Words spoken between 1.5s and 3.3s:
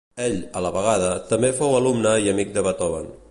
fou alumne i amic de Beethoven.